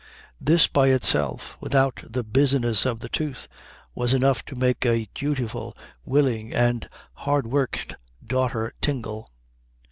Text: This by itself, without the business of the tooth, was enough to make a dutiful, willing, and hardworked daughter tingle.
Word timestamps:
This 0.39 0.65
by 0.67 0.87
itself, 0.87 1.55
without 1.59 2.03
the 2.09 2.23
business 2.23 2.87
of 2.87 3.01
the 3.01 3.07
tooth, 3.07 3.47
was 3.93 4.13
enough 4.15 4.43
to 4.45 4.55
make 4.55 4.83
a 4.83 5.07
dutiful, 5.13 5.77
willing, 6.05 6.51
and 6.51 6.89
hardworked 7.13 7.93
daughter 8.25 8.73
tingle. 8.81 9.29